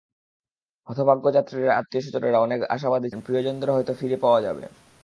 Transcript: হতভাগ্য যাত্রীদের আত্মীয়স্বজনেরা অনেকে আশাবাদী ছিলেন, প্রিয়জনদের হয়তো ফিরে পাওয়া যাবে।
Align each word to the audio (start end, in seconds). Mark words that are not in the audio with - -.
হতভাগ্য 0.87 1.25
যাত্রীদের 1.33 1.75
আত্মীয়স্বজনেরা 1.79 2.39
অনেকে 2.39 2.65
আশাবাদী 2.67 3.07
ছিলেন, 3.07 3.25
প্রিয়জনদের 3.25 3.73
হয়তো 3.75 3.91
ফিরে 3.93 4.17
পাওয়া 4.17 4.39
যাবে। 4.41 4.63